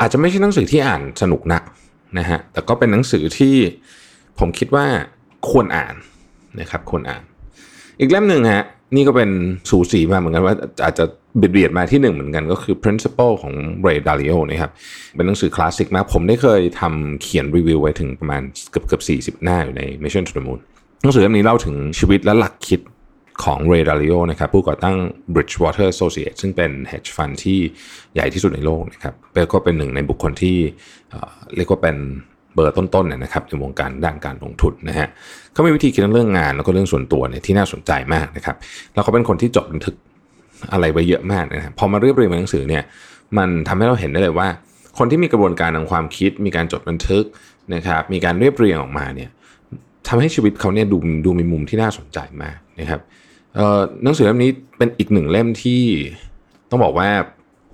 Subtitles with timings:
[0.00, 1.62] อาจจะไม่ใช่หนังสือที่อ่านสนุกนัก
[2.18, 3.54] นะฮะแต่ก็เป็นหนังสือที่
[4.38, 4.86] ผมคิดว่า
[5.50, 5.94] ควรอ่าน
[6.60, 7.22] นะครับควรอ่าน
[8.00, 8.64] อีกเล่มหนึ่งฮะ
[8.96, 9.30] นี่ก็เป็น
[9.70, 11.04] สูสีมาเหมือนกันว่าอาจจะ
[11.50, 13.54] เบียดมาที่หนึ่งเหมือนกันก็คือ principle ของ
[13.86, 14.70] Ray Dalio นะครับ
[15.16, 20.60] เป็นหนังสือคลาสสิกมาก ผมได้เคยทำเขียนรีวิวไว้ถึงประมาณเกือบเกือบสี่สิบหน้าอยู่ใน Mission to the Moon
[21.02, 22.80] หนังสือเล่มนี้เล่าถึงชีวิตและหลักคิด
[23.44, 24.96] ของ Ray Dalio นะครับผู้ก่อตั้ง
[25.34, 27.58] Bridgewater Associates ซึ่งเป็น hedge fund ที่
[28.14, 29.14] ใหญ่ที่สุดในโลกนะครับ
[29.52, 30.56] ก็เป็นหนึ่งในบุคคลที่
[31.56, 31.96] เรียกว่าเป็น
[32.54, 35.08] เบอร์ต้นๆนนะครับในวงการด้านการลงทุนนะฮะ
[35.52, 38.56] เขามีวิธีคิดเรื่องงานแล้วก็เรื่องส่วนตัวเนี่ยที่น่าสนใจมากนะครับ
[38.94, 39.94] แล้วเขาเป็นคนที่จดบันทึก
[40.72, 42.82] อะไรไว้เยอะมากนะครับพอมาเรียบเรียงหนังสือเนี่ย
[43.38, 44.48] มันทำให้เราเห็นได้เลยว่า
[44.98, 47.24] คนที่มีกระบวนการทางความคิด มีการจดบันทึก
[47.74, 49.30] นะครับมีการเรียบเรียงออกมาเนี่ย
[50.08, 53.00] ทำให้ชีวิตเขาเนี่ยดูดูมีมุมที่น่าสนใจมากนะครับ
[54.02, 55.82] หนังสือเล่มนี้เป็นอีกหนึ่งเล่มที่
[56.70, 57.08] ต้องบอกว่า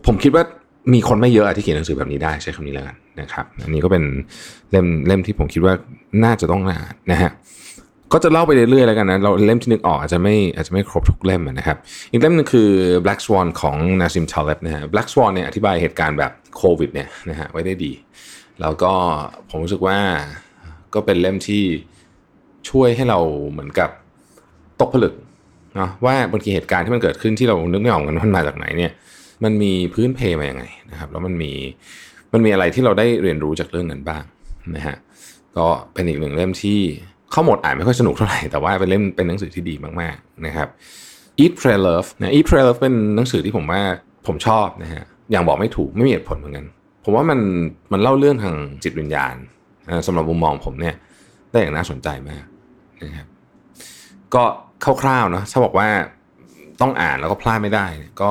[0.07, 0.45] ผมคิดว่า
[0.93, 4.05] มีคนไม่เยอะที่เขียนหนังสือแบบนี้ได้ใช้คำนี้แล้วกันนะครับ อันนี้ก็เป็น
[4.71, 5.75] เล่มเล่มที่ผมคิดว่า
[6.25, 7.31] น่าจะต้องอ่านนะฮะ
[8.17, 11.77] ก็จะเล่าไปเรื่อยๆแล้วกันนะเราเล่มที่นึกออกอาจจะไม่อาจจะไม่ครบทุกเล่มนะครับ
[12.13, 12.71] อีกเล่มนึงคือ
[13.05, 17.93] Black Swan ของนาซิมชาเลบนะฮะ Black Swan เนี่ยอธิบายเหตุการณ์แบบโควิดเนี่ยนะฮะไว้ได้ดี
[18.61, 18.93] แล้วก็
[19.49, 19.99] ผมรู้สึกว่า
[20.95, 21.65] ก็เป็นเล่มที่
[22.69, 23.19] ช่วยให้เรา
[23.51, 23.91] เหมือนกับ
[24.81, 25.15] ตกผลึก
[25.79, 28.93] นะว่าบางทีเหตุการณ์ที่มันเกิดขึ้นที่เรานึกไม่ออกกันมันมาจากไหนเนี่ย
[29.45, 31.53] มันมีพื้นเพมาอย่างไงนะครับ แล้วมันมี
[32.33, 34.23] มันมีอะไรที่เราได้เรียนรู้จากเรื่องนั้นบ้าง
[34.77, 34.97] นะฮะ
[35.57, 36.81] ก็เป็นอีกหนึ่งเล่มที่
[37.35, 40.69] เข้าหมดอ่านไม่ค่อยสนุกเท่าไหร่ แต่ว่าเป็นเล่มเป็นหนังสือที่ดีมากๆนะครับ
[41.43, 43.81] Eat Pray Love นะ Eat Pray Love เป็นหนังสือที่ผมว่า
[44.27, 46.67] ผมชอบนะฮะอย่างบอกไม่ถูกไม่มีเหตุผลเหมือนกัน
[47.05, 47.41] ผมว่ามัน
[47.93, 49.35] มันเล่าเรื่องทางจิตวิญญาณ
[50.07, 50.95] สำหรับมุมมองผมเนี่ย
[51.51, 52.45] ได้อย่างน่าสนใจมาก
[53.05, 53.27] นะครับ
[54.35, 54.45] ก็
[54.85, 55.89] คร่าวๆเนาะถ้าบอกว่า
[56.81, 57.87] ต้องอ่านแล้วก็พลาดไม่ได้
[58.21, 58.31] ก็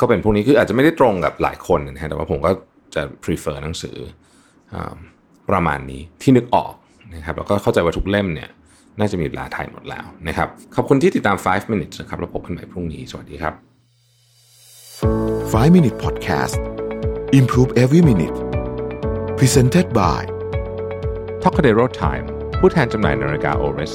[0.00, 2.50] ก็เป็นพวกนี้คืออาจจะไม่ได้ตรงกับหลายคนนะฮะแต่ว่าผมก็
[2.94, 3.96] จะ prefer หนังสือ
[5.50, 6.72] ประมาณนี้ที่นึกออก
[7.14, 8.48] นะครับแล้วก็เข้าใจว่าทุกเล่มเนี่ย
[8.98, 13.54] น่าจะมีลาไทยหมดแล้วนะครับ ขอบคุณที่ติดตาม 5 minutes นะครับแล้วพบกันใหม่พรุ่งนี้ สวัสดีครับ
[15.52, 16.58] 5 minute podcast
[17.38, 18.36] improve every minute
[19.38, 20.20] presented by
[21.42, 22.26] t o c a d e r o Time
[22.60, 23.94] ผู้แทนจำหน่ายนาฬิกา Oris